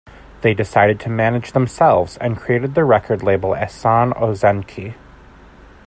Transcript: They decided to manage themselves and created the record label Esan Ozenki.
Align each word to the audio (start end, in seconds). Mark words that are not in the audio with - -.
They 0.41 0.55
decided 0.55 0.99
to 1.01 1.09
manage 1.09 1.51
themselves 1.51 2.17
and 2.17 2.35
created 2.35 2.73
the 2.73 2.83
record 2.85 3.21
label 3.21 3.51
Esan 3.51 4.17
Ozenki. 4.19 4.95